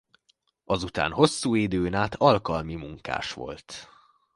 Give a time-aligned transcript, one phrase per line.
[0.65, 3.87] Azután hosszú időn át alkalmi munkás volt.